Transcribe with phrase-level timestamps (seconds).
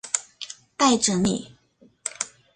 [0.77, 1.53] 待整理